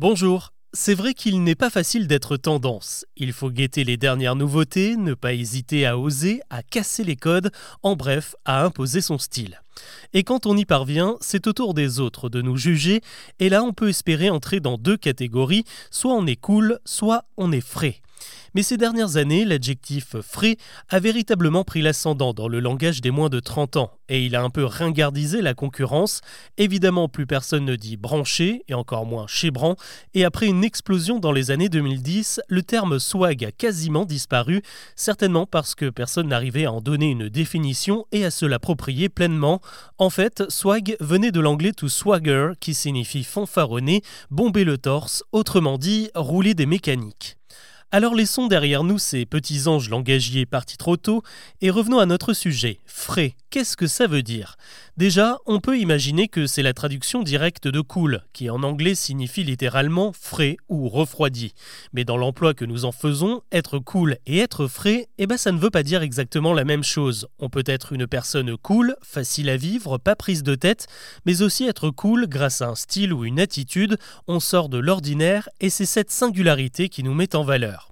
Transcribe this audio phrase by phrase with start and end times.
[0.00, 0.54] Bonjour.
[0.72, 3.04] C'est vrai qu'il n'est pas facile d'être tendance.
[3.18, 7.50] Il faut guetter les dernières nouveautés, ne pas hésiter à oser, à casser les codes,
[7.82, 9.60] en bref, à imposer son style.
[10.14, 13.02] Et quand on y parvient, c'est au tour des autres de nous juger,
[13.40, 17.52] et là on peut espérer entrer dans deux catégories, soit on est cool, soit on
[17.52, 18.00] est frais.
[18.54, 20.56] Mais ces dernières années, l'adjectif frais
[20.88, 24.42] a véritablement pris l'ascendant dans le langage des moins de 30 ans, et il a
[24.42, 26.20] un peu ringardisé la concurrence.
[26.58, 29.76] Évidemment, plus personne ne dit branché, et encore moins chébran,
[30.14, 34.62] et après une explosion dans les années 2010, le terme swag a quasiment disparu,
[34.96, 39.60] certainement parce que personne n'arrivait à en donner une définition et à se l'approprier pleinement.
[39.98, 45.78] En fait, swag venait de l'anglais to swagger, qui signifie fanfaronner, bomber le torse, autrement
[45.78, 47.36] dit, rouler des mécaniques.
[47.92, 51.24] Alors laissons derrière nous ces petits anges langagiers partis trop tôt
[51.60, 52.78] et revenons à notre sujet.
[52.86, 54.56] Frais, qu'est-ce que ça veut dire?
[54.96, 59.42] Déjà, on peut imaginer que c'est la traduction directe de cool, qui en anglais signifie
[59.42, 61.52] littéralement frais ou refroidi.
[61.92, 65.50] Mais dans l'emploi que nous en faisons, être cool et être frais, eh ben ça
[65.50, 67.26] ne veut pas dire exactement la même chose.
[67.40, 70.86] On peut être une personne cool, facile à vivre, pas prise de tête,
[71.26, 73.98] mais aussi être cool grâce à un style ou une attitude,
[74.28, 77.89] on sort de l'ordinaire et c'est cette singularité qui nous met en valeur.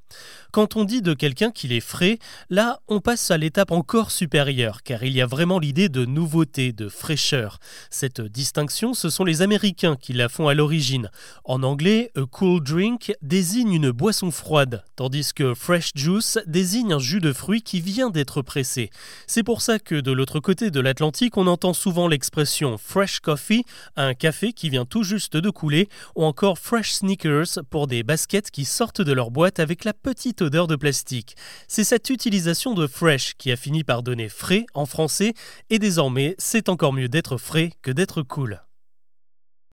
[0.50, 4.82] Quand on dit de quelqu'un qu'il est frais, là on passe à l'étape encore supérieure,
[4.82, 7.58] car il y a vraiment l'idée de nouveauté, de fraîcheur.
[7.90, 11.10] Cette distinction, ce sont les Américains qui la font à l'origine.
[11.44, 16.98] En anglais, a cool drink désigne une boisson froide, tandis que fresh juice désigne un
[16.98, 18.90] jus de fruits qui vient d'être pressé.
[19.26, 23.64] C'est pour ça que de l'autre côté de l'Atlantique, on entend souvent l'expression fresh coffee,
[23.96, 28.50] un café qui vient tout juste de couler, ou encore fresh sneakers pour des baskets
[28.50, 31.36] qui sortent de leur boîte avec la petite odeur de plastique.
[31.66, 35.34] C'est cette utilisation de fresh qui a fini par donner frais en français,
[35.70, 38.60] et désormais c'est encore mieux d'être frais que d'être cool.